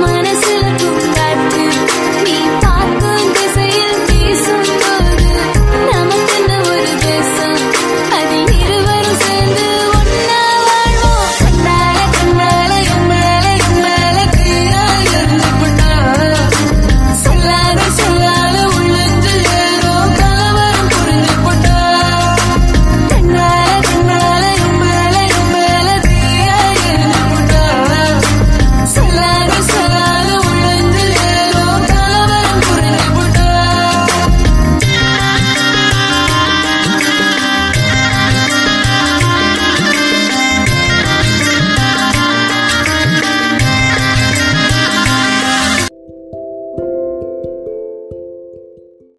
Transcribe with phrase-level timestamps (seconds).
[0.00, 0.41] Minus